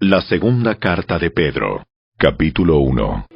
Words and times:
La 0.00 0.20
segunda 0.20 0.74
carta 0.74 1.18
de 1.18 1.30
Pedro, 1.30 1.86
capítulo 2.18 2.80
1. 2.80 3.26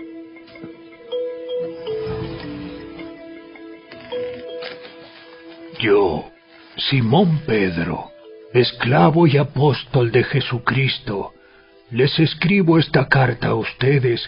Yo, 5.78 6.30
Simón 6.76 7.40
Pedro, 7.46 8.10
esclavo 8.52 9.26
y 9.26 9.38
apóstol 9.38 10.12
de 10.12 10.22
Jesucristo, 10.22 11.32
les 11.92 12.18
escribo 12.18 12.78
esta 12.78 13.08
carta 13.08 13.48
a 13.48 13.54
ustedes 13.54 14.20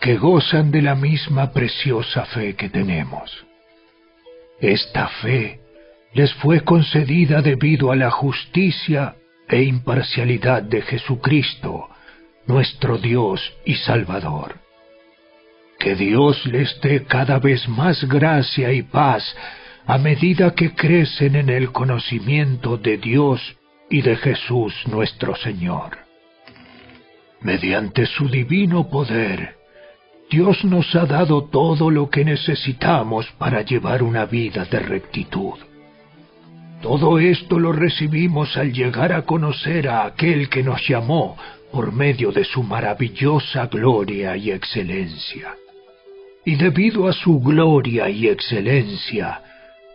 que 0.00 0.16
gozan 0.16 0.70
de 0.70 0.80
la 0.80 0.94
misma 0.94 1.50
preciosa 1.50 2.24
fe 2.26 2.54
que 2.54 2.68
tenemos. 2.68 3.44
Esta 4.60 5.08
fe 5.08 5.58
les 6.12 6.32
fue 6.34 6.60
concedida 6.60 7.42
debido 7.42 7.90
a 7.90 7.96
la 7.96 8.12
justicia 8.12 9.16
e 9.48 9.62
imparcialidad 9.62 10.62
de 10.62 10.82
Jesucristo, 10.82 11.88
nuestro 12.46 12.98
Dios 12.98 13.40
y 13.64 13.74
Salvador. 13.74 14.56
Que 15.78 15.94
Dios 15.94 16.44
les 16.46 16.80
dé 16.80 17.04
cada 17.04 17.38
vez 17.38 17.68
más 17.68 18.04
gracia 18.04 18.72
y 18.72 18.82
paz 18.82 19.22
a 19.86 19.98
medida 19.98 20.54
que 20.54 20.74
crecen 20.74 21.36
en 21.36 21.50
el 21.50 21.72
conocimiento 21.72 22.76
de 22.78 22.96
Dios 22.96 23.40
y 23.90 24.00
de 24.02 24.16
Jesús 24.16 24.74
nuestro 24.86 25.36
Señor. 25.36 25.98
Mediante 27.42 28.06
su 28.06 28.28
divino 28.28 28.88
poder, 28.88 29.56
Dios 30.30 30.64
nos 30.64 30.94
ha 30.96 31.04
dado 31.04 31.44
todo 31.44 31.90
lo 31.90 32.08
que 32.08 32.24
necesitamos 32.24 33.26
para 33.38 33.60
llevar 33.60 34.02
una 34.02 34.24
vida 34.24 34.64
de 34.64 34.78
rectitud. 34.78 35.54
Todo 36.84 37.18
esto 37.18 37.58
lo 37.58 37.72
recibimos 37.72 38.58
al 38.58 38.70
llegar 38.70 39.14
a 39.14 39.22
conocer 39.22 39.88
a 39.88 40.04
aquel 40.04 40.50
que 40.50 40.62
nos 40.62 40.86
llamó 40.86 41.34
por 41.72 41.92
medio 41.92 42.30
de 42.30 42.44
su 42.44 42.62
maravillosa 42.62 43.68
gloria 43.68 44.36
y 44.36 44.50
excelencia. 44.50 45.54
Y 46.44 46.56
debido 46.56 47.08
a 47.08 47.14
su 47.14 47.40
gloria 47.40 48.10
y 48.10 48.28
excelencia, 48.28 49.40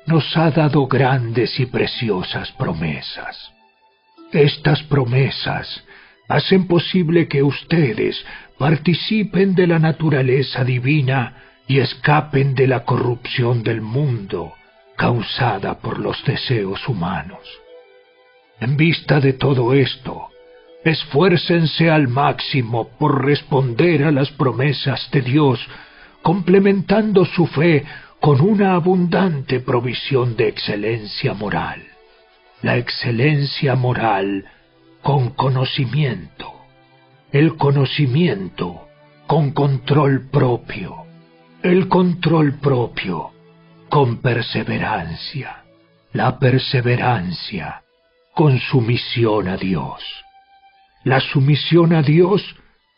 nos 0.08 0.36
ha 0.36 0.50
dado 0.50 0.88
grandes 0.88 1.60
y 1.60 1.68
preciosas 1.68 2.52
promesas. 2.54 3.54
Estas 4.32 4.82
promesas 4.82 5.84
hacen 6.28 6.66
posible 6.66 7.28
que 7.28 7.44
ustedes 7.44 8.26
participen 8.58 9.54
de 9.54 9.68
la 9.68 9.78
naturaleza 9.78 10.64
divina 10.64 11.36
y 11.68 11.78
escapen 11.78 12.56
de 12.56 12.66
la 12.66 12.84
corrupción 12.84 13.62
del 13.62 13.82
mundo 13.82 14.54
causada 15.00 15.80
por 15.80 15.98
los 15.98 16.22
deseos 16.26 16.86
humanos. 16.90 17.40
En 18.60 18.76
vista 18.76 19.22
de 19.22 19.32
todo 19.32 19.74
esto, 19.74 20.28
esfuércense 20.84 21.90
al 21.90 22.10
máximo 22.10 22.90
por 23.00 23.24
responder 23.24 24.04
a 24.04 24.12
las 24.12 24.30
promesas 24.32 25.10
de 25.14 25.22
Dios, 25.22 25.66
complementando 26.22 27.24
su 27.24 27.48
fe 27.48 27.86
con 28.20 28.42
una 28.42 28.74
abundante 28.74 29.62
provisión 29.62 30.36
de 30.36 30.50
excelencia 30.50 31.34
moral. 31.34 31.82
La 32.62 32.76
excelencia 32.76 33.76
moral 33.76 34.44
con 35.02 35.30
conocimiento, 35.30 36.52
el 37.32 37.56
conocimiento 37.56 38.90
con 39.28 39.52
control 39.52 40.28
propio, 40.30 41.06
el 41.64 41.88
control 41.88 42.56
propio 42.60 43.32
con 43.90 44.22
perseverancia, 44.22 45.64
la 46.14 46.40
perseverancia 46.40 47.82
con 48.34 48.60
sumisión 48.60 49.48
a 49.48 49.58
Dios, 49.58 50.04
la 51.04 51.20
sumisión 51.20 51.94
a 51.94 52.02
Dios 52.02 52.56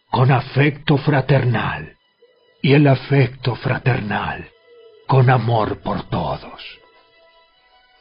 con 0.10 0.32
afecto 0.32 0.98
fraternal 0.98 1.96
y 2.62 2.74
el 2.74 2.88
afecto 2.88 3.56
fraternal 3.56 4.50
con 5.08 5.30
amor 5.30 5.80
por 5.82 6.04
todos. 6.10 6.62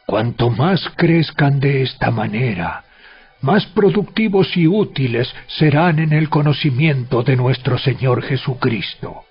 Cuanto 0.06 0.50
más 0.50 0.80
crezcan 0.96 1.60
de 1.60 1.82
esta 1.82 2.10
manera, 2.10 2.84
más 3.42 3.64
productivos 3.66 4.56
y 4.56 4.66
útiles 4.66 5.32
serán 5.46 5.98
en 5.98 6.12
el 6.12 6.28
conocimiento 6.28 7.22
de 7.22 7.36
nuestro 7.36 7.78
Señor 7.78 8.22
Jesucristo. 8.22 9.24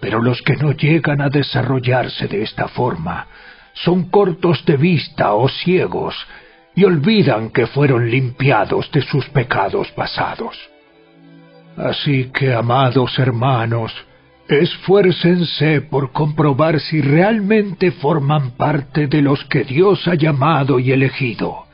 Pero 0.00 0.22
los 0.22 0.40
que 0.42 0.56
no 0.56 0.72
llegan 0.72 1.20
a 1.20 1.28
desarrollarse 1.28 2.26
de 2.26 2.42
esta 2.42 2.68
forma 2.68 3.26
son 3.74 4.10
cortos 4.10 4.64
de 4.64 4.76
vista 4.76 5.34
o 5.34 5.48
ciegos 5.48 6.14
y 6.74 6.84
olvidan 6.84 7.50
que 7.50 7.66
fueron 7.66 8.10
limpiados 8.10 8.90
de 8.92 9.02
sus 9.02 9.28
pecados 9.28 9.90
pasados. 9.92 10.56
Así 11.76 12.30
que, 12.32 12.52
amados 12.52 13.18
hermanos, 13.18 13.92
Esfuércense 14.50 15.80
por 15.80 16.10
comprobar 16.10 16.80
si 16.80 17.00
realmente 17.00 17.92
forman 17.92 18.50
parte 18.56 19.06
de 19.06 19.22
los 19.22 19.44
que 19.44 19.62
Dios 19.62 20.08
ha 20.08 20.16
llamado 20.16 20.80
y 20.80 20.90
elegido. 20.90 21.66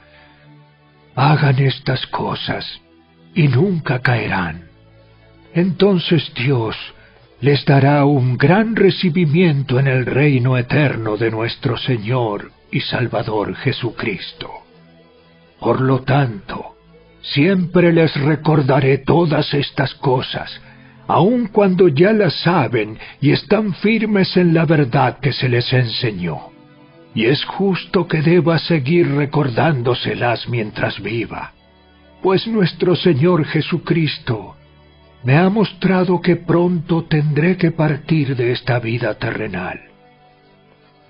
Hagan 1.14 1.58
estas 1.58 2.06
cosas 2.08 2.66
y 3.34 3.48
nunca 3.48 4.00
caerán. 4.00 4.68
Entonces 5.54 6.30
Dios 6.34 6.76
les 7.40 7.64
dará 7.66 8.04
un 8.06 8.38
gran 8.38 8.74
recibimiento 8.76 9.78
en 9.78 9.86
el 9.86 10.06
reino 10.06 10.56
eterno 10.56 11.16
de 11.16 11.30
nuestro 11.30 11.76
Señor 11.76 12.50
y 12.72 12.80
Salvador 12.80 13.54
Jesucristo. 13.56 14.50
Por 15.60 15.82
lo 15.82 16.00
tanto, 16.00 16.76
siempre 17.20 17.92
les 17.92 18.14
recordaré 18.14 18.98
todas 18.98 19.52
estas 19.52 19.94
cosas, 19.94 20.60
aun 21.06 21.48
cuando 21.48 21.88
ya 21.88 22.12
las 22.12 22.40
saben 22.40 22.98
y 23.20 23.32
están 23.32 23.74
firmes 23.74 24.36
en 24.36 24.54
la 24.54 24.64
verdad 24.64 25.18
que 25.18 25.32
se 25.32 25.48
les 25.48 25.70
enseñó. 25.72 26.50
Y 27.14 27.26
es 27.26 27.44
justo 27.44 28.06
que 28.06 28.22
deba 28.22 28.58
seguir 28.58 29.14
recordándoselas 29.14 30.48
mientras 30.48 31.00
viva, 31.02 31.52
pues 32.22 32.46
nuestro 32.46 32.96
Señor 32.96 33.44
Jesucristo 33.44 34.55
me 35.24 35.36
ha 35.36 35.48
mostrado 35.48 36.20
que 36.20 36.36
pronto 36.36 37.04
tendré 37.04 37.56
que 37.56 37.70
partir 37.70 38.36
de 38.36 38.52
esta 38.52 38.78
vida 38.78 39.14
terrenal. 39.14 39.80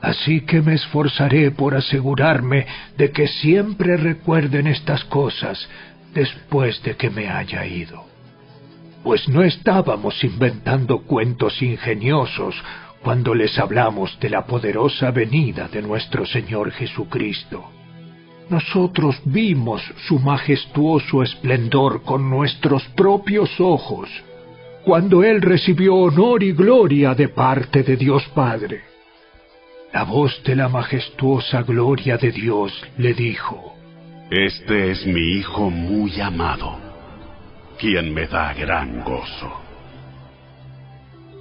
Así 0.00 0.43
que 0.43 0.61
me 0.61 0.75
esforzaré 0.75 1.50
por 1.50 1.75
asegurarme 1.75 2.67
de 2.97 3.11
que 3.11 3.27
siempre 3.27 3.97
recuerden 3.97 4.67
estas 4.67 5.05
cosas 5.05 5.69
después 6.15 6.83
de 6.83 6.97
que 6.97 7.11
me 7.11 7.28
haya 7.28 7.67
ido 7.67 8.06
pues 9.06 9.28
no 9.28 9.44
estábamos 9.44 10.25
inventando 10.25 11.03
cuentos 11.03 11.62
ingeniosos 11.62 12.56
cuando 13.05 13.37
les 13.37 13.56
hablamos 13.56 14.19
de 14.19 14.31
la 14.31 14.47
poderosa 14.47 15.12
venida 15.12 15.69
de 15.69 15.81
nuestro 15.81 16.27
Señor 16.27 16.73
Jesucristo. 16.73 17.75
Nosotros 18.48 19.20
vimos 19.24 19.82
su 20.06 20.18
majestuoso 20.18 21.22
esplendor 21.22 22.02
con 22.02 22.30
nuestros 22.30 22.84
propios 22.96 23.50
ojos, 23.58 24.08
cuando 24.84 25.24
Él 25.24 25.42
recibió 25.42 25.96
honor 25.96 26.42
y 26.42 26.52
gloria 26.52 27.14
de 27.14 27.28
parte 27.28 27.82
de 27.82 27.96
Dios 27.96 28.24
Padre. 28.34 28.82
La 29.92 30.04
voz 30.04 30.42
de 30.44 30.54
la 30.54 30.68
majestuosa 30.68 31.62
gloria 31.62 32.18
de 32.18 32.30
Dios 32.30 32.72
le 32.98 33.14
dijo, 33.14 33.74
Este 34.30 34.90
es 34.90 35.06
mi 35.06 35.38
Hijo 35.38 35.70
muy 35.70 36.20
amado 36.20 36.86
quien 37.78 38.12
me 38.14 38.26
da 38.26 38.54
gran 38.54 39.02
gozo. 39.02 39.66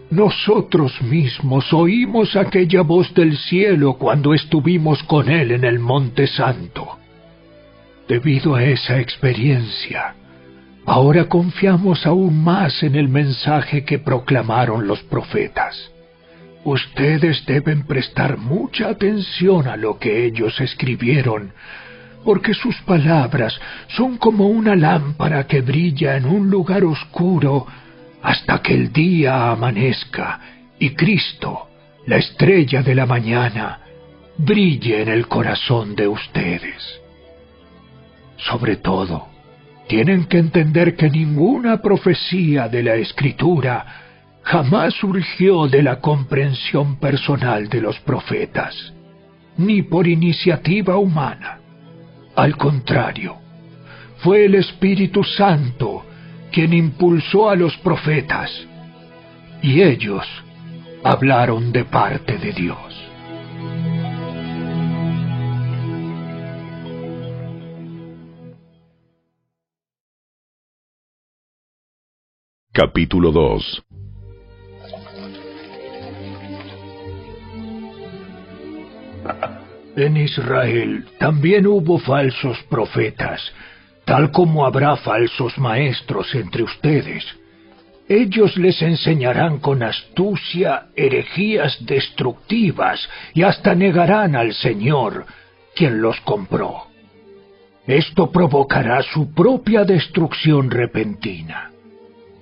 Nosotros 0.09 1.01
mismos 1.01 1.73
oímos 1.73 2.35
aquella 2.35 2.81
voz 2.81 3.13
del 3.13 3.38
cielo 3.38 3.93
cuando 3.93 4.33
estuvimos 4.33 5.01
con 5.03 5.29
Él 5.29 5.51
en 5.51 5.63
el 5.63 5.79
Monte 5.79 6.27
Santo. 6.27 6.97
Debido 8.07 8.55
a 8.55 8.63
esa 8.63 8.99
experiencia, 8.99 10.16
ahora 10.85 11.25
confiamos 11.25 12.05
aún 12.05 12.43
más 12.43 12.84
en 12.84 12.96
el 12.96 13.09
mensaje 13.09 13.84
que 13.84 13.97
proclamaron 13.97 14.87
los 14.87 15.02
profetas. 15.03 15.91
Ustedes 16.63 17.46
deben 17.46 17.85
prestar 17.85 18.37
mucha 18.37 18.90
atención 18.90 19.67
a 19.67 19.75
lo 19.75 19.97
que 19.97 20.25
ellos 20.25 20.59
escribieron 20.61 21.51
porque 22.25 22.55
sus 22.55 22.75
palabras 22.81 23.58
son 23.90 24.17
como 24.17 24.47
una 24.47 24.75
lámpara 24.75 25.46
que 25.46 25.61
brilla 25.61 26.17
en 26.17 26.25
un 26.25 26.49
lugar 26.49 26.84
oscuro 26.84 27.67
hasta 28.25 28.59
que 28.59 28.73
el 28.73 28.91
día 28.91 29.51
amanezca 29.51 30.39
y 30.79 30.95
Cristo, 30.95 31.67
la 32.07 32.17
estrella 32.17 32.81
de 32.81 32.95
la 32.95 33.05
mañana, 33.05 33.81
brille 34.35 35.03
en 35.03 35.09
el 35.09 35.27
corazón 35.27 35.95
de 35.95 36.07
ustedes. 36.07 37.01
Sobre 38.37 38.77
todo, 38.77 39.27
tienen 39.87 40.25
que 40.25 40.39
entender 40.39 40.95
que 40.95 41.07
ninguna 41.07 41.83
profecía 41.83 42.67
de 42.67 42.81
la 42.81 42.95
Escritura 42.95 43.85
jamás 44.41 44.95
surgió 44.95 45.67
de 45.67 45.83
la 45.83 45.99
comprensión 45.99 46.95
personal 46.99 47.69
de 47.69 47.79
los 47.79 47.99
profetas, 47.99 48.91
ni 49.55 49.83
por 49.83 50.07
iniciativa 50.07 50.97
humana. 50.97 51.59
Al 52.35 52.57
contrario, 52.57 53.35
fue 54.17 54.45
el 54.45 54.55
Espíritu 54.55 55.23
Santo 55.23 56.03
quien 56.55 56.72
impulsó 56.72 57.49
a 57.49 57.55
los 57.57 57.75
profetas, 57.79 58.49
y 59.61 59.81
ellos 59.81 60.25
hablaron 61.03 61.73
de 61.73 61.84
parte 61.84 62.37
de 62.37 62.53
Dios. 62.53 62.78
Capítulo 72.72 73.34
2 73.34 73.84
En 79.97 80.16
Israel 80.16 81.05
también 81.19 81.67
hubo 81.67 81.99
falsos 81.99 82.58
profetas, 82.69 83.41
tal 84.05 84.31
como 84.31 84.66
habrá 84.66 84.96
falsos 84.97 85.57
maestros 85.57 86.34
entre 86.35 86.63
ustedes. 86.63 87.25
Ellos 88.07 88.55
les 88.55 88.79
enseñarán 88.84 89.59
con 89.59 89.81
astucia 89.81 90.87
herejías 90.96 91.84
destructivas 91.85 93.09
y 93.34 93.41
hasta 93.41 93.73
negarán 93.73 94.35
al 94.35 94.53
Señor, 94.53 95.25
quien 95.75 96.02
los 96.02 96.22
compró. 96.22 96.84
Esto 97.87 98.31
provocará 98.31 99.02
su 99.02 99.34
propia 99.34 99.84
destrucción 99.84 100.69
repentina. 100.69 101.72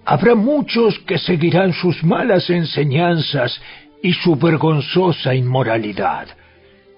Habrá 0.05 0.35
muchos 0.35 0.99
que 0.99 1.17
seguirán 1.17 1.71
sus 1.71 2.03
malas 2.03 2.49
enseñanzas 2.49 3.59
y 4.01 4.11
su 4.13 4.35
vergonzosa 4.35 5.33
inmoralidad, 5.33 6.27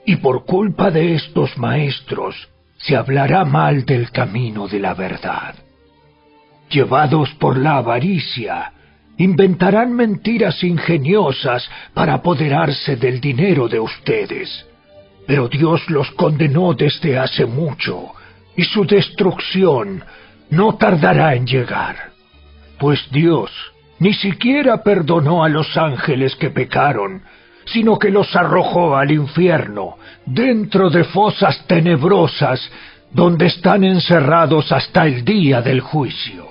y 0.07 0.15
por 0.15 0.45
culpa 0.45 0.89
de 0.89 1.13
estos 1.13 1.56
maestros 1.56 2.35
se 2.85 2.95
hablará 2.95 3.45
mal 3.45 3.85
del 3.85 4.11
camino 4.11 4.67
de 4.67 4.79
la 4.79 4.93
verdad. 4.93 5.55
Llevados 6.69 7.29
por 7.35 7.57
la 7.57 7.77
avaricia, 7.77 8.71
inventarán 9.17 9.93
mentiras 9.93 10.63
ingeniosas 10.63 11.69
para 11.93 12.15
apoderarse 12.15 12.95
del 12.95 13.21
dinero 13.21 13.67
de 13.67 13.79
ustedes. 13.79 14.65
Pero 15.27 15.47
Dios 15.47 15.89
los 15.89 16.11
condenó 16.11 16.73
desde 16.73 17.17
hace 17.17 17.45
mucho, 17.45 18.11
y 18.55 18.63
su 18.63 18.85
destrucción 18.85 20.03
no 20.49 20.75
tardará 20.75 21.35
en 21.35 21.45
llegar 21.45 22.15
pues 22.77 23.07
Dios 23.11 23.51
ni 23.99 24.13
siquiera 24.13 24.83
perdonó 24.83 25.43
a 25.43 25.49
los 25.49 25.77
ángeles 25.77 26.35
que 26.35 26.49
pecaron, 26.49 27.21
sino 27.65 27.97
que 27.97 28.09
los 28.09 28.35
arrojó 28.35 28.95
al 28.95 29.12
infierno, 29.12 29.97
dentro 30.25 30.89
de 30.89 31.03
fosas 31.03 31.65
tenebrosas, 31.67 32.62
donde 33.12 33.47
están 33.47 33.83
encerrados 33.83 34.71
hasta 34.71 35.06
el 35.06 35.23
día 35.23 35.62
del 35.62 35.81
juicio. 35.81 36.45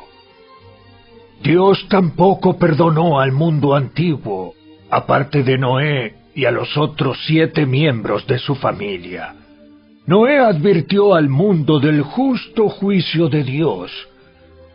Dios 1.43 1.87
tampoco 1.89 2.59
perdonó 2.59 3.21
al 3.21 3.33
mundo 3.33 3.75
antiguo, 3.75 4.55
aparte 4.91 5.43
de 5.43 5.59
Noé 5.59 6.15
y 6.35 6.47
a 6.47 6.51
los 6.51 6.77
otros 6.77 7.19
siete 7.27 7.67
miembros 7.67 8.27
de 8.27 8.39
su 8.39 8.55
familia. 8.55 9.35
Noé 10.07 10.39
advirtió 10.39 11.15
al 11.15 11.29
mundo 11.29 11.81
del 11.81 12.03
justo 12.03 12.69
juicio 12.69 13.29
de 13.29 13.43
Dios, 13.45 13.91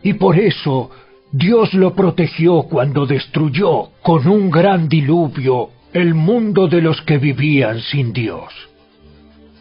y 0.04 0.14
por 0.14 0.38
eso 0.40 0.92
Dios 1.32 1.74
lo 1.74 1.94
protegió 1.94 2.64
cuando 2.64 3.06
destruyó 3.06 3.90
con 4.02 4.28
un 4.28 4.50
gran 4.50 4.88
diluvio 4.88 5.70
el 5.94 6.14
mundo 6.14 6.68
de 6.68 6.82
los 6.82 7.02
que 7.02 7.18
vivían 7.18 7.82
sin 7.82 8.14
Dios. 8.14 8.54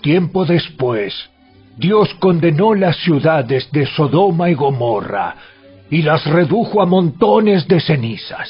Tiempo 0.02 0.44
después, 0.44 1.14
Dios 1.76 2.12
condenó 2.20 2.75
las 2.75 2.96
ciudades 2.98 3.70
de 3.72 3.86
Sodoma 3.86 4.50
y 4.50 4.54
Gomorra 4.54 5.36
y 5.90 6.02
las 6.02 6.25
redujo 6.26 6.82
a 6.82 6.86
montones 6.86 7.66
de 7.66 7.80
cenizas. 7.80 8.48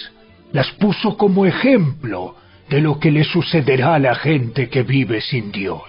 Las 0.53 0.71
puso 0.73 1.17
como 1.17 1.47
ejemplo 1.47 2.35
de 2.69 2.81
lo 2.81 2.99
que 2.99 3.11
le 3.11 3.25
sucederá 3.25 3.95
a 3.95 3.99
la 3.99 4.15
gente 4.15 4.69
que 4.69 4.83
vive 4.83 5.21
sin 5.21 5.53
Dios. 5.53 5.83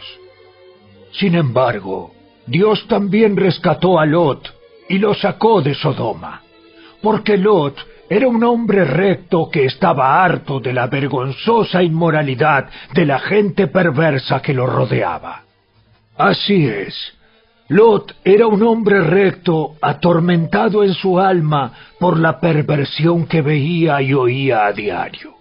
Sin 1.13 1.35
embargo, 1.35 2.13
Dios 2.45 2.87
también 2.87 3.35
rescató 3.35 3.99
a 3.99 4.05
Lot 4.05 4.53
y 4.89 4.97
lo 4.97 5.13
sacó 5.13 5.61
de 5.61 5.73
Sodoma 5.75 6.41
porque 7.01 7.37
Lot 7.37 7.75
era 8.09 8.27
un 8.27 8.43
hombre 8.43 8.85
recto 8.85 9.49
que 9.51 9.65
estaba 9.65 10.23
harto 10.23 10.59
de 10.59 10.73
la 10.73 10.87
vergonzosa 10.87 11.83
inmoralidad 11.83 12.67
de 12.93 13.05
la 13.05 13.19
gente 13.19 13.67
perversa 13.67 14.41
que 14.41 14.53
lo 14.53 14.65
rodeaba. 14.65 15.43
Así 16.17 16.65
es, 16.65 17.19
Lot 17.69 18.15
era 18.23 18.47
un 18.47 18.63
hombre 18.63 18.99
recto, 19.01 19.75
atormentado 19.79 20.83
en 20.83 20.95
su 20.95 21.19
alma 21.19 21.71
por 21.99 22.19
la 22.19 22.39
perversión 22.39 23.27
que 23.27 23.43
veía 23.43 24.01
y 24.01 24.13
oía 24.13 24.65
a 24.65 24.73
diario. 24.73 25.35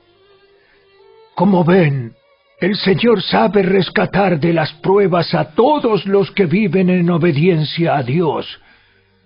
Como 1.35 1.65
ven, 1.65 2.13
el 2.61 2.77
Señor 2.77 3.23
sabe 3.23 3.63
rescatar 3.63 4.39
de 4.39 4.53
las 4.53 4.75
pruebas 4.75 5.33
a 5.33 5.53
todos 5.53 6.05
los 6.05 6.31
que 6.33 6.45
viven 6.45 6.91
en 6.91 7.09
obediencia 7.09 7.97
a 7.97 8.03
Dios, 8.03 8.61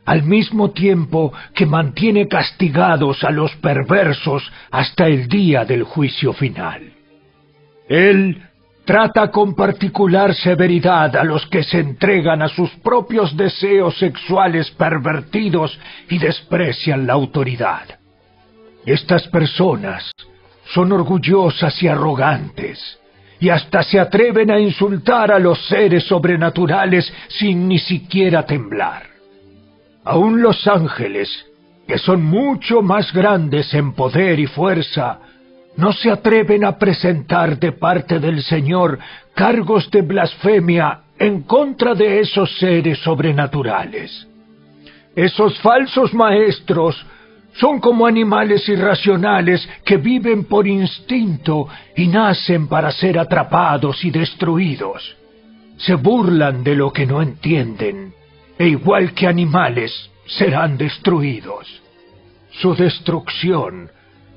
al 0.04 0.22
mismo 0.25 0.70
tiempo 0.70 1.32
que 1.54 1.66
mantiene 1.66 2.26
castigados 2.28 3.22
a 3.25 3.31
los 3.31 3.54
perversos 3.56 4.43
hasta 4.70 5.06
el 5.06 5.28
día 5.28 5.64
del 5.64 5.84
juicio 5.84 6.32
final. 6.32 6.93
Él 7.88 8.43
trata 8.84 9.31
con 9.31 9.54
particular 9.54 10.34
severidad 10.34 11.14
a 11.16 11.25
los 11.25 11.46
que 11.46 11.62
se 11.62 11.78
entregan 11.78 12.43
a 12.43 12.49
sus 12.49 12.70
propios 12.82 13.37
deseos 13.37 13.96
sexuales 13.99 14.70
pervertidos 14.72 15.78
y 16.08 16.19
desprecian 16.19 17.06
la 17.06 17.12
autoridad. 17.12 17.82
Estas 18.84 19.28
personas 19.28 20.10
son 20.75 20.90
orgullosas 20.90 21.81
y 21.82 21.88
arrogantes, 21.88 22.99
y 23.38 23.49
hasta 23.50 23.82
se 23.82 24.00
atreven 24.00 24.50
a 24.50 24.58
insultar 24.58 25.31
a 25.31 25.38
los 25.38 25.64
seres 25.66 26.04
sobrenaturales 26.04 27.12
sin 27.28 27.69
ni 27.69 27.78
siquiera 27.78 28.44
temblar. 28.44 29.12
Aún 30.04 30.43
los 30.43 30.66
ángeles, 30.66 31.28
que 31.87 31.99
son 31.99 32.25
mucho 32.25 32.82
más 32.82 33.12
grandes 33.12 33.72
en 33.75 33.93
poder 33.93 34.40
y 34.40 34.46
fuerza, 34.46 35.19
no 35.76 35.93
se 35.93 36.10
atreven 36.10 36.64
a 36.64 36.76
presentar 36.76 37.58
de 37.58 37.72
parte 37.72 38.19
del 38.19 38.43
Señor 38.43 38.99
cargos 39.34 39.90
de 39.90 40.02
blasfemia 40.02 41.00
en 41.19 41.43
contra 41.43 41.94
de 41.94 42.20
esos 42.20 42.58
seres 42.58 42.99
sobrenaturales. 42.99 44.26
Esos 45.14 45.58
falsos 45.60 46.12
maestros 46.12 47.06
son 47.54 47.81
como 47.81 48.06
animales 48.06 48.68
irracionales 48.68 49.68
que 49.85 49.99
viven 49.99 50.44
por 50.44 50.66
instinto 50.66 51.68
y 51.97 52.09
nacen 52.09 52.66
para 52.66 52.90
ser 52.90 53.18
atrapados 53.18 54.04
y 54.04 54.11
destruidos. 54.11 55.16
Se 55.76 55.94
burlan 55.94 56.64
de 56.64 56.75
lo 56.75 56.92
que 56.92 57.06
no 57.06 57.23
entienden 57.23 58.14
e 58.62 58.69
igual 58.69 59.12
que 59.12 59.26
animales 59.26 59.92
serán 60.38 60.78
destruidos. 60.78 61.66
Su 62.61 62.76
destrucción 62.76 63.90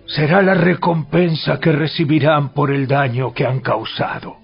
será 0.08 0.42
la 0.42 0.56
recompensa 0.56 1.60
que 1.60 1.72
recibirán 1.72 2.50
por 2.50 2.74
el 2.74 2.88
daño 2.88 3.36
que 3.36 3.46
han 3.46 3.60
causado. 3.60 4.38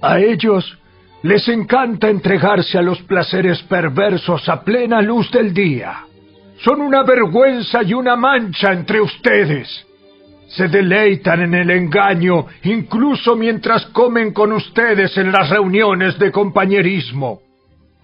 A 0.00 0.18
ellos 0.18 0.78
les 1.24 1.46
encanta 1.46 2.08
entregarse 2.08 2.78
a 2.78 2.82
los 2.82 3.02
placeres 3.02 3.62
perversos 3.64 4.48
a 4.48 4.64
plena 4.64 5.02
luz 5.02 5.30
del 5.30 5.52
día. 5.52 6.06
Son 6.64 6.80
una 6.80 7.02
vergüenza 7.02 7.82
y 7.82 7.92
una 7.92 8.16
mancha 8.16 8.72
entre 8.72 9.02
ustedes. 9.02 9.68
Se 10.48 10.68
deleitan 10.68 11.42
en 11.42 11.54
el 11.54 11.70
engaño 11.70 12.46
incluso 12.62 13.36
mientras 13.36 13.84
comen 13.88 14.32
con 14.32 14.52
ustedes 14.52 15.18
en 15.18 15.32
las 15.32 15.50
reuniones 15.50 16.18
de 16.18 16.32
compañerismo 16.32 17.42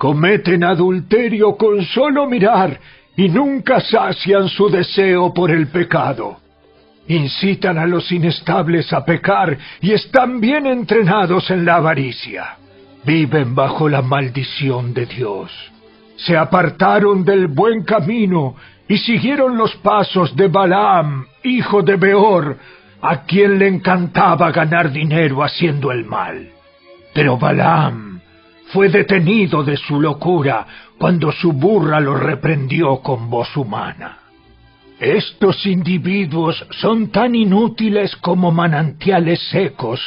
cometen 0.03 0.65
adulterio 0.65 1.57
con 1.57 1.81
solo 1.85 2.27
mirar 2.27 2.77
y 3.17 3.29
nunca 3.29 3.79
sacian 3.79 4.49
su 4.49 4.69
deseo 4.69 5.33
por 5.33 5.53
el 5.53 5.69
pecado. 5.69 6.39
Incitan 7.07 7.79
a 7.79 7.87
los 7.87 8.11
inestables 8.11 8.93
a 8.93 9.05
pecar 9.05 9.57
y 9.81 9.93
están 9.93 10.41
bien 10.41 10.67
entrenados 10.67 11.49
en 11.53 11.65
la 11.65 11.77
avaricia. 11.77 12.57
Viven 13.05 13.55
bajo 13.55 13.89
la 13.89 14.03
maldición 14.03 14.93
de 14.93 15.07
Dios. 15.07 15.53
Se 16.17 16.37
apartaron 16.37 17.25
del 17.25 17.47
buen 17.47 17.85
camino 17.85 18.57
y 18.89 18.99
siguieron 18.99 19.57
los 19.57 19.77
pasos 19.77 20.35
de 20.35 20.49
Balaam, 20.49 21.27
hijo 21.45 21.81
de 21.81 21.95
Beor, 21.95 22.57
a 23.01 23.23
quien 23.23 23.57
le 23.57 23.69
encantaba 23.69 24.51
ganar 24.51 24.91
dinero 24.91 25.45
haciendo 25.45 25.93
el 25.93 26.05
mal. 26.05 26.49
Pero 27.15 27.39
Balaam 27.39 28.12
fue 28.73 28.89
detenido 28.89 29.63
de 29.63 29.77
su 29.77 30.01
locura 30.01 30.67
cuando 30.99 31.31
su 31.31 31.53
burra 31.53 32.01
lo 32.01 32.15
reprendió 32.15 33.01
con 33.01 33.29
voz 33.29 33.55
humana. 33.57 34.19
Estos 34.99 35.67
individuos 35.67 36.65
son 36.71 37.11
tan 37.11 37.35
inútiles 37.35 38.17
como 38.17 38.51
manantiales 38.51 39.41
secos 39.51 40.01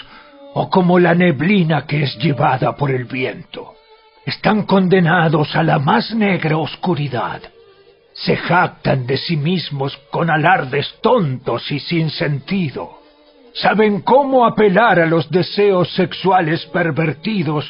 o 0.53 0.69
como 0.69 0.97
la 0.99 1.13
neblina 1.13 1.85
que 1.85 2.03
es 2.03 2.17
llevada 2.17 2.75
por 2.75 2.89
el 2.89 3.05
viento. 3.05 3.73
Están 4.25 4.63
condenados 4.63 5.55
a 5.55 5.61
la 5.61 5.77
más 5.77 6.13
negra 6.15 6.57
oscuridad. 6.57 7.41
se 8.17 8.37
jactan 8.37 9.05
de 9.05 9.17
sí 9.17 9.35
mismos 9.35 9.97
con 10.09 10.29
alardes 10.29 10.87
tontos 11.01 11.69
y 11.69 11.79
sin 11.79 12.09
sentido. 12.09 13.01
Saben 13.53 14.01
cómo 14.01 14.45
apelar 14.45 15.01
a 15.01 15.05
los 15.05 15.29
deseos 15.29 15.93
sexuales 15.93 16.65
pervertidos 16.67 17.69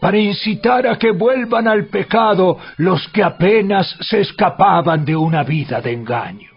para 0.00 0.18
incitar 0.18 0.86
a 0.86 0.98
que 0.98 1.12
vuelvan 1.12 1.68
al 1.68 1.86
pecado 1.86 2.58
los 2.78 3.06
que 3.08 3.22
apenas 3.22 3.96
se 4.00 4.20
escapaban 4.20 5.04
de 5.04 5.14
una 5.14 5.42
vida 5.42 5.80
de 5.80 5.92
engaño. 5.92 6.50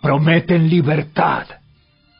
Prometen 0.00 0.68
libertad, 0.68 1.46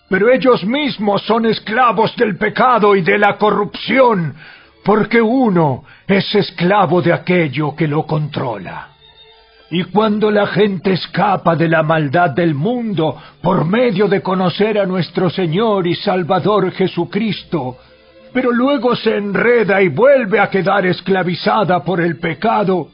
pero 0.09 0.33
ellos 0.33 0.65
mismos 0.65 1.23
son 1.23 1.47
esclavos 1.47 2.17
del 2.17 2.37
pecado 2.37 2.97
y 2.97 3.03
de 3.03 3.19
la 3.19 3.37
corrupción, 3.37 4.35
porque 4.85 5.21
uno 5.21 5.85
es 6.07 6.35
esclavo 6.35 7.03
de 7.03 7.13
aquello 7.13 7.77
que 7.77 7.87
lo 7.87 8.05
controla. 8.05 8.89
Y 9.71 9.85
cuando 9.85 10.31
la 10.31 10.47
gente 10.47 10.95
escapa 10.95 11.55
de 11.55 11.69
la 11.69 11.83
maldad 11.83 12.31
del 12.31 12.55
mundo 12.55 13.21
por 13.43 13.67
medio 13.67 14.09
de 14.09 14.23
conocer 14.23 14.79
a 14.79 14.87
nuestro 14.87 15.29
Señor 15.29 15.87
y 15.87 15.95
Salvador 15.95 16.73
Jesucristo, 16.73 17.77
pero 18.33 18.53
luego 18.53 18.95
se 18.97 19.17
enreda 19.17 19.81
y 19.83 19.89
vuelve 19.89 20.41
a 20.41 20.51
quedar 20.51 20.87
esclavizada 20.87 21.83
por 21.83 22.01
el 22.01 22.19
pecado, 22.19 22.89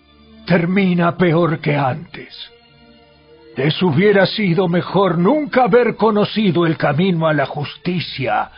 termina 0.47 1.17
peor 1.17 1.59
que 1.61 1.77
antes. 1.77 2.35
Les 3.57 3.81
hubiera 3.83 4.27
sido 4.27 4.69
mejor 4.69 5.19
nunca 5.19 5.65
haber 5.65 5.97
conocido 5.97 6.67
el 6.67 6.77
camino 6.77 7.27
a 7.27 7.35
la 7.35 7.47
justicia, 7.47 8.51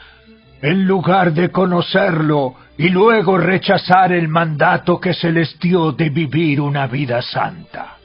en 0.62 0.86
lugar 0.86 1.32
de 1.32 1.50
conocerlo 1.50 2.54
y 2.78 2.88
luego 2.88 3.36
rechazar 3.36 4.12
el 4.12 4.28
mandato 4.28 4.98
que 4.98 5.12
se 5.12 5.30
les 5.30 5.58
dio 5.58 5.92
de 5.92 6.08
vivir 6.08 6.60
una 6.60 6.86
vida 6.86 7.20
santa. 7.22 7.96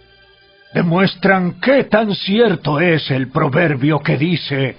Demuestran 0.74 1.60
qué 1.60 1.86
tan 1.86 2.13
cierto 2.13 2.80
es 2.80 3.10
el 3.12 3.30
proverbio 3.30 4.00
que 4.00 4.18
dice, 4.18 4.78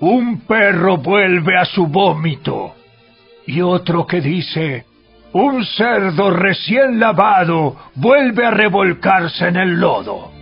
un 0.00 0.40
perro 0.40 0.96
vuelve 0.96 1.56
a 1.56 1.64
su 1.64 1.86
vómito 1.86 2.74
y 3.46 3.60
otro 3.60 4.06
que 4.06 4.20
dice, 4.20 4.86
un 5.32 5.64
cerdo 5.64 6.30
recién 6.30 7.00
lavado 7.00 7.76
vuelve 7.94 8.46
a 8.46 8.50
revolcarse 8.50 9.48
en 9.48 9.56
el 9.56 9.80
lodo. 9.80 10.32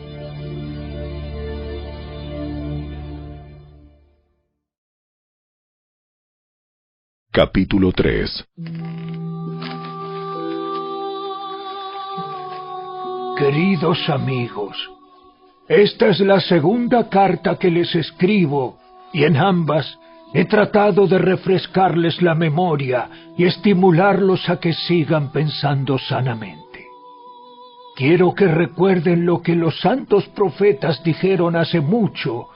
Capítulo 7.30 7.92
3 7.92 8.46
Queridos 13.38 14.08
amigos, 14.10 14.76
esta 15.66 16.08
es 16.08 16.20
la 16.20 16.38
segunda 16.40 17.08
carta 17.08 17.58
que 17.58 17.70
les 17.70 17.94
escribo, 17.94 18.78
y 19.14 19.24
en 19.24 19.38
ambas 19.38 19.98
He 20.34 20.46
tratado 20.46 21.06
de 21.06 21.18
refrescarles 21.18 22.22
la 22.22 22.34
memoria 22.34 23.08
y 23.36 23.44
estimularlos 23.44 24.48
a 24.48 24.58
que 24.58 24.72
sigan 24.72 25.30
pensando 25.30 25.98
sanamente. 25.98 26.86
Quiero 27.94 28.34
que 28.34 28.48
recuerden 28.48 29.26
lo 29.26 29.42
que 29.42 29.54
los 29.54 29.78
santos 29.80 30.26
profetas 30.28 31.02
dijeron 31.04 31.54
hace 31.54 31.80
mucho 31.80 32.48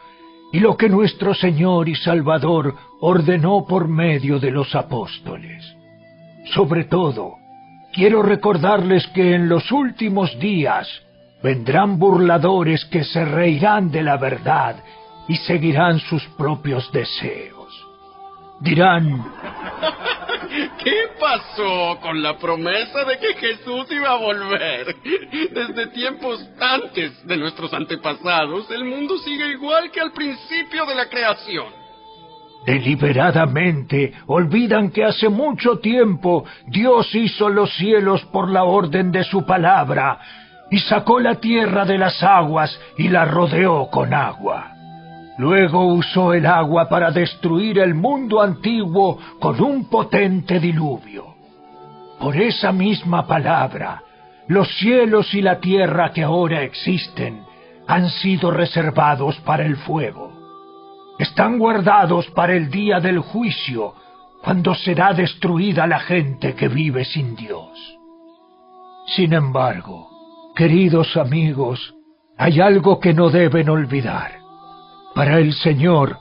y 0.52 0.61
lo 0.61 0.78
que 0.78 0.88
nuestro 0.88 1.35
Señor 1.35 1.90
y 1.90 1.95
Salvador 1.97 2.75
ordenó 3.00 3.66
por 3.66 3.88
medio 3.88 4.38
de 4.38 4.50
los 4.50 4.75
apóstoles. 4.75 5.62
Sobre 6.54 6.85
todo, 6.85 7.35
quiero 7.92 8.23
recordarles 8.23 9.06
que 9.09 9.35
en 9.35 9.50
los 9.50 9.71
últimos 9.71 10.38
días 10.38 10.88
vendrán 11.42 11.99
burladores 11.99 12.87
que 12.87 13.04
se 13.04 13.23
reirán 13.26 13.90
de 13.90 14.02
la 14.02 14.16
verdad 14.16 14.76
y 15.28 15.37
seguirán 15.37 15.99
sus 15.99 16.25
propios 16.38 16.90
deseos 16.90 17.56
dirán, 18.61 19.25
¿qué 20.83 20.97
pasó 21.21 21.99
con 22.01 22.23
la 22.23 22.39
promesa 22.39 23.05
de 23.05 23.19
que 23.19 23.35
Jesús 23.35 23.87
iba 23.91 24.11
a 24.11 24.17
volver? 24.17 24.97
Desde 25.53 25.87
tiempos 25.89 26.49
antes 26.61 27.27
de 27.27 27.37
nuestros 27.37 27.73
antepasados, 27.73 28.71
el 28.71 28.85
mundo 28.85 29.19
sigue 29.19 29.53
igual 29.53 29.91
que 29.91 30.01
al 30.01 30.13
principio 30.13 30.87
de 30.87 30.95
la 30.95 31.09
creación. 31.09 31.87
Deliberadamente 32.67 34.13
olvidan 34.27 34.91
que 34.91 35.05
hace 35.05 35.29
mucho 35.29 35.79
tiempo 35.79 36.45
Dios 36.67 37.15
hizo 37.15 37.49
los 37.49 37.73
cielos 37.77 38.25
por 38.33 38.51
la 38.51 38.65
orden 38.65 39.13
de 39.13 39.23
su 39.23 39.47
palabra 39.47 40.19
y 40.69 40.81
sacó 40.81 41.21
la 41.21 41.37
tierra 41.37 41.85
de 41.85 41.97
las 41.97 42.21
aguas 42.25 42.77
y 42.99 43.09
la 43.09 43.25
rodeó 43.25 43.89
con 43.89 44.13
agua. 44.13 44.75
Luego 45.38 45.85
usó 45.87 46.33
el 46.33 46.47
agua 46.47 46.88
para 46.88 47.11
destruir 47.11 47.78
el 47.78 47.95
mundo 47.95 48.40
antiguo 48.40 49.19
con 49.38 49.61
un 49.62 49.88
potente 49.90 50.59
diluvio. 50.59 51.35
Por 52.19 52.37
esa 52.37 52.73
misma 52.73 53.26
palabra, 53.26 54.02
los 54.49 54.69
cielos 54.78 55.35
y 55.35 55.43
la 55.43 55.61
tierra 55.61 56.12
que 56.12 56.23
ahora 56.23 56.62
existen 56.62 57.43
han 57.87 58.09
sido 58.09 58.50
reservados 58.50 59.37
para 59.40 59.66
el 59.66 59.76
fuego. 59.76 60.33
Están 61.19 61.59
guardados 61.59 62.26
para 62.31 62.55
el 62.55 62.71
día 62.71 63.00
del 63.00 63.19
juicio, 63.19 63.95
cuando 64.43 64.75
será 64.75 65.12
destruida 65.12 65.87
la 65.87 65.99
gente 66.00 66.55
que 66.55 66.69
vive 66.69 67.05
sin 67.05 67.37
Dios. 67.37 67.71
Sin 69.14 69.33
embargo, 69.33 70.09
queridos 70.55 71.16
amigos, 71.16 71.95
hay 72.38 72.61
algo 72.61 73.00
que 73.00 73.14
no 73.14 73.31
deben 73.31 73.69
olvidar. 73.69 74.46
Para 75.17 75.39
el 75.39 75.55
Señor, 75.55 76.19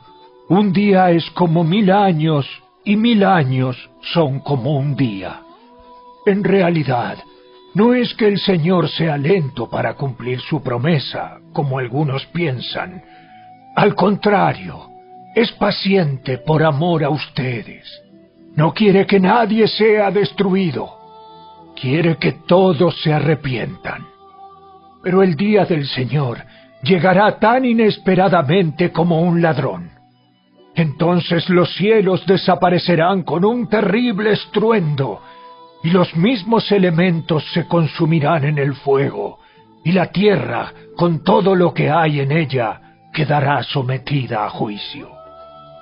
un 0.48 0.72
día 0.72 1.12
es 1.12 1.30
como 1.32 1.66
mil 1.66 1.92
años 1.92 2.48
y 2.86 2.96
mil 2.96 3.26
años 3.26 3.76
son 4.14 4.40
como 4.40 4.78
un 4.78 4.96
día. 4.96 5.42
En 6.26 6.46
realidad, 6.46 7.18
no 7.74 7.94
es 7.94 8.14
que 8.14 8.26
el 8.26 8.40
Señor 8.40 8.88
sea 8.88 9.18
lento 9.18 9.70
para 9.70 9.96
cumplir 9.96 10.40
su 10.40 10.64
promesa, 10.64 11.40
como 11.52 11.78
algunos 11.78 12.26
piensan. 12.28 13.04
Al 13.76 13.96
contrario, 13.96 14.88
es 15.36 15.52
paciente 15.52 16.38
por 16.38 16.64
amor 16.64 17.04
a 17.04 17.10
ustedes. 17.10 18.02
No 18.56 18.74
quiere 18.74 19.06
que 19.06 19.20
nadie 19.20 19.68
sea 19.68 20.10
destruido. 20.10 20.90
Quiere 21.76 22.16
que 22.16 22.32
todos 22.48 22.96
se 23.02 23.12
arrepientan. 23.12 24.06
Pero 25.04 25.22
el 25.22 25.36
día 25.36 25.66
del 25.66 25.86
Señor 25.86 26.38
llegará 26.86 27.40
tan 27.40 27.66
inesperadamente 27.66 28.92
como 28.92 29.22
un 29.22 29.42
ladrón. 29.42 29.90
Entonces 30.76 31.50
los 31.50 31.74
cielos 31.76 32.26
desaparecerán 32.26 33.24
con 33.24 33.44
un 33.44 33.68
terrible 33.68 34.34
estruendo, 34.34 35.22
y 35.84 35.90
los 35.90 36.16
mismos 36.16 36.72
elementos 36.72 37.44
se 37.54 37.68
consumirán 37.68 38.44
en 38.44 38.58
el 38.58 38.76
fuego, 38.76 39.40
y 39.84 39.92
la 39.92 40.08
tierra, 40.08 40.72
con 40.96 41.24
todo 41.24 41.56
lo 41.56 41.74
que 41.74 41.90
hay 41.90 42.20
en 42.20 42.32
ella, 42.32 42.82
quedará 43.14 43.64
sometida 43.64 44.46
a 44.46 44.50
juicio. 44.50 45.10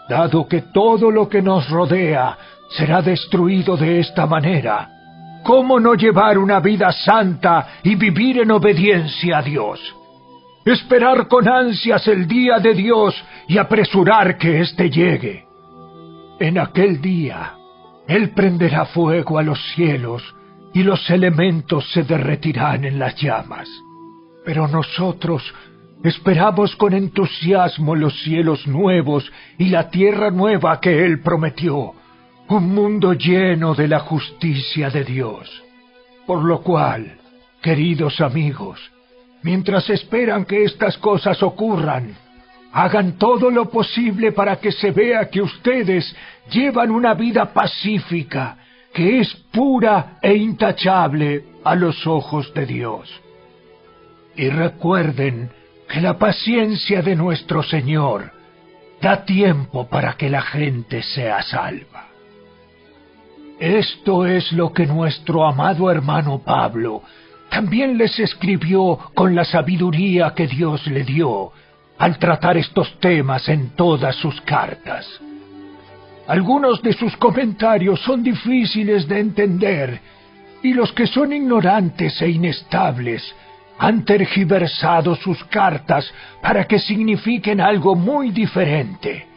Dado 0.10 0.48
que 0.48 0.62
todo 0.62 1.10
lo 1.10 1.28
que 1.28 1.42
nos 1.42 1.70
rodea 1.70 2.38
será 2.78 3.02
destruido 3.02 3.76
de 3.78 4.00
esta 4.00 4.26
manera, 4.26 4.90
¿cómo 5.44 5.80
no 5.80 5.96
llevar 5.96 6.38
una 6.38 6.60
vida 6.60 6.92
santa 6.92 7.80
y 7.84 7.96
vivir 7.96 8.40
en 8.40 8.52
obediencia 8.52 9.40
a 9.40 9.42
Dios? 9.42 9.80
Esperar 10.66 11.28
con 11.28 11.48
ansias 11.48 12.08
el 12.08 12.28
día 12.28 12.60
de 12.60 12.74
Dios 12.74 13.16
y 13.48 13.58
apresurar 13.58 14.38
que 14.38 14.62
éste 14.62 14.90
llegue. 14.90 15.46
En 16.40 16.58
aquel 16.58 17.02
día, 17.02 17.54
Él 18.08 18.32
prenderá 18.32 18.86
fuego 18.86 19.38
a 19.38 19.44
los 19.44 19.60
cielos 19.76 20.24
y 20.74 20.84
los 20.84 21.10
elementos 21.10 21.90
se 21.92 22.04
derretirán 22.04 22.86
en 22.86 23.00
las 23.00 23.16
llamas. 23.16 23.70
Pero 24.46 24.68
nosotros 24.68 25.44
esperamos 26.04 26.76
con 26.76 26.94
entusiasmo 26.94 27.96
los 27.96 28.20
cielos 28.24 28.68
nuevos 28.68 29.32
y 29.58 29.70
la 29.70 29.90
tierra 29.90 30.32
nueva 30.32 30.80
que 30.80 31.06
Él 31.06 31.22
prometió, 31.22 31.94
un 32.50 32.74
mundo 32.74 33.14
lleno 33.14 33.74
de 33.74 33.88
la 33.88 34.00
justicia 34.00 34.90
de 34.90 35.04
Dios. 35.04 35.64
Por 36.26 36.44
lo 36.44 36.62
cual, 36.62 37.18
queridos 37.62 38.20
amigos, 38.20 38.80
mientras 39.44 39.90
esperan 39.90 40.46
que 40.46 40.64
estas 40.64 40.98
cosas 40.98 41.44
ocurran. 41.44 42.16
Hagan 42.72 43.18
todo 43.20 43.52
lo 43.52 43.70
posible 43.70 44.32
para 44.32 44.56
que 44.56 44.72
se 44.72 44.92
vea 44.92 45.30
que 45.30 45.42
ustedes 45.42 46.16
llevan 46.50 46.90
una 46.90 47.14
vida 47.14 47.54
pacífica, 47.54 48.58
que 48.94 49.20
es 49.20 49.32
pura 49.52 50.18
e 50.22 50.36
intachable 50.36 51.44
a 51.64 51.76
los 51.76 52.08
ojos 52.08 52.52
de 52.54 52.66
Dios. 52.66 53.22
Y 54.36 54.50
recuerden 54.50 55.52
que 55.88 56.02
la 56.02 56.18
paciencia 56.18 57.04
de 57.04 57.16
nuestro 57.16 57.62
Señor 57.62 58.32
da 59.02 59.24
tiempo 59.26 59.88
para 59.88 60.14
que 60.14 60.30
la 60.30 60.42
gente 60.42 61.04
sea 61.04 61.44
salva. 61.44 62.08
Esto 63.60 64.26
es 64.26 64.52
lo 64.52 64.74
que 64.74 64.88
nuestro 64.88 65.46
amado 65.46 65.92
hermano 65.92 66.40
Pablo 66.40 67.04
también 67.54 68.00
les 68.00 68.18
escribió 68.18 68.98
con 69.14 69.36
la 69.36 69.46
sabiduría 69.46 70.34
que 70.36 70.48
Dios 70.48 70.88
le 70.88 71.04
dio 71.04 71.52
al 72.00 72.18
tratar 72.18 72.58
estos 72.58 73.00
temas 73.00 73.48
en 73.48 73.76
todas 73.76 74.16
sus 74.16 74.42
cartas. 74.42 75.06
Algunos 76.28 76.82
de 76.82 76.94
sus 76.94 77.16
comentarios 77.18 78.00
son 78.00 78.24
difíciles 78.24 79.08
de 79.08 79.20
entender 79.20 80.02
y 80.64 80.74
los 80.74 80.92
que 80.94 81.06
son 81.06 81.32
ignorantes 81.32 82.20
e 82.24 82.30
inestables 82.30 83.24
han 83.78 84.04
tergiversado 84.04 85.16
sus 85.16 85.44
cartas 85.44 86.12
para 86.42 86.64
que 86.64 86.80
signifiquen 86.80 87.62
algo 87.62 87.94
muy 87.94 88.32
diferente, 88.32 89.28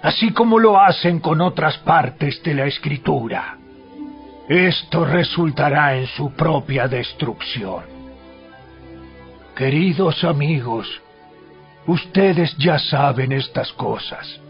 así 0.00 0.30
como 0.30 0.58
lo 0.58 0.80
hacen 0.80 1.20
con 1.20 1.42
otras 1.42 1.76
partes 1.78 2.42
de 2.42 2.54
la 2.54 2.64
escritura. 2.64 3.58
Esto 4.48 5.04
resultará 5.04 5.96
en 5.96 6.06
su 6.06 6.30
propia 6.32 6.86
destrucción. 6.86 7.82
Queridos 9.56 10.22
amigos, 10.22 10.86
ustedes 11.86 12.56
ya 12.56 12.78
saben 12.78 13.32
estas 13.32 13.72
cosas. 13.72 14.40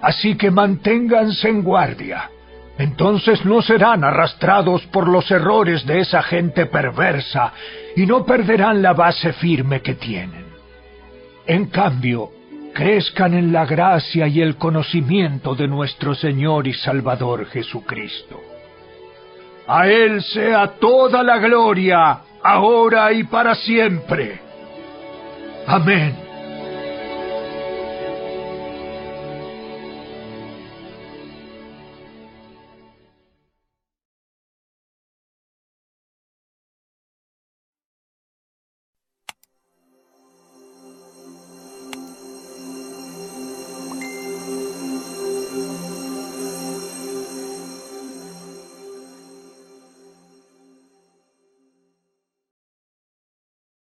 Así 0.00 0.36
que 0.36 0.52
manténganse 0.52 1.48
en 1.48 1.62
guardia. 1.62 2.30
Entonces 2.78 3.44
no 3.44 3.60
serán 3.60 4.04
arrastrados 4.04 4.86
por 4.86 5.08
los 5.08 5.28
errores 5.32 5.84
de 5.84 5.98
esa 5.98 6.22
gente 6.22 6.66
perversa 6.66 7.52
y 7.96 8.06
no 8.06 8.24
perderán 8.24 8.82
la 8.82 8.92
base 8.92 9.32
firme 9.32 9.80
que 9.82 9.94
tienen. 9.94 10.46
En 11.46 11.66
cambio, 11.66 12.30
crezcan 12.72 13.34
en 13.34 13.52
la 13.52 13.66
gracia 13.66 14.28
y 14.28 14.40
el 14.40 14.56
conocimiento 14.56 15.56
de 15.56 15.66
nuestro 15.66 16.14
Señor 16.14 16.68
y 16.68 16.72
Salvador 16.72 17.46
Jesucristo. 17.46 18.51
A 19.66 19.86
Él 19.86 20.22
sea 20.22 20.66
toda 20.80 21.22
la 21.22 21.38
gloria, 21.38 22.18
ahora 22.42 23.12
y 23.12 23.24
para 23.24 23.54
siempre. 23.54 24.40
Amén. 25.66 26.21